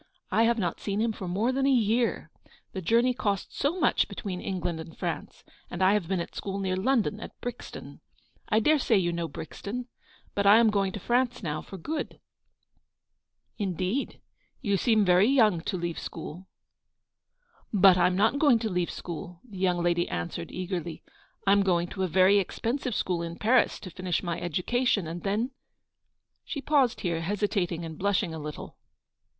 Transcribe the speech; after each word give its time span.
1 0.29 0.45
have 0.45 0.57
not 0.57 0.79
seen 0.79 0.99
him 0.99 1.11
for 1.11 1.27
more 1.27 1.51
than 1.51 1.67
a 1.67 1.71
year. 1.71 2.31
The 2.73 2.81
journey 2.81 3.13
costs 3.13 3.55
so 3.55 3.79
much 3.79 4.07
between 4.07 4.41
England 4.41 4.79
and 4.79 4.97
France, 4.97 5.43
and 5.69 5.83
I 5.83 5.93
have 5.93 6.07
been 6.07 6.19
at 6.19 6.33
school 6.33 6.57
near 6.57 6.75
London, 6.75 7.19
at 7.19 7.39
Brixton; 7.39 8.01
I 8.49 8.61
dare 8.61 8.79
say 8.79 8.97
you 8.97 9.13
know 9.13 9.27
Brixton; 9.27 9.89
but 10.33 10.47
I 10.47 10.57
am 10.57 10.71
going 10.71 10.91
to 10.93 10.99
France 10.99 11.43
now, 11.43 11.61
for 11.61 11.77
good."" 11.77 12.19
Indeed! 13.67 14.19
You 14.59 14.75
seem 14.75 15.05
very 15.05 15.27
young 15.27 15.61
to 15.65 15.77
leave 15.77 15.99
school."" 15.99 16.47
But 17.71 17.95
I'm 17.95 18.15
not 18.15 18.39
going 18.39 18.57
to 18.57 18.69
leave 18.71 18.89
school/' 18.89 19.37
the 19.47 19.59
young 19.59 19.83
lady 19.83 20.09
answered, 20.09 20.51
eagerly." 20.51 21.03
I 21.45 21.51
am 21.51 21.61
going 21.61 21.87
to 21.89 22.01
a 22.01 22.07
very 22.07 22.39
expensive 22.39 22.95
school 22.95 23.21
in 23.21 23.35
Paris, 23.35 23.79
to 23.81 23.91
finish 23.91 24.23
my 24.23 24.41
education; 24.41 25.05
and 25.05 25.21
then 25.21 25.51
—"She 26.43 26.59
paused 26.59 27.01
here, 27.01 27.21
hesitating 27.21 27.85
and 27.85 27.99
blushing 27.99 28.33
a 28.33 28.39
little. 28.39 28.77